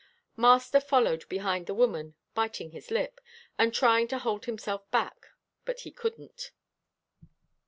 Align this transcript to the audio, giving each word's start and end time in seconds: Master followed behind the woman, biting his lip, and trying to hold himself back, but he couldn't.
Master 0.35 0.79
followed 0.79 1.29
behind 1.29 1.67
the 1.67 1.75
woman, 1.75 2.15
biting 2.33 2.71
his 2.71 2.89
lip, 2.89 3.21
and 3.59 3.71
trying 3.71 4.07
to 4.07 4.17
hold 4.17 4.45
himself 4.45 4.89
back, 4.89 5.27
but 5.63 5.81
he 5.81 5.91
couldn't. 5.91 6.49